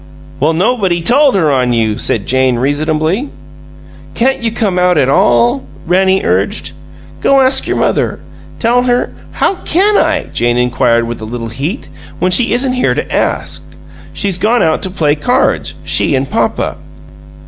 [0.39, 3.29] "Well, nobody told her on you," said Jane, reasonably.
[4.15, 6.71] "Can't you come out at all?" Rannie urged.
[7.21, 8.19] "Go ask your mother.
[8.57, 11.87] Tell her" "How can I," Jane inquired, with a little heat,
[12.17, 13.61] "when she isn't here to ask?
[14.11, 16.77] She's gone out to play cards she and papa."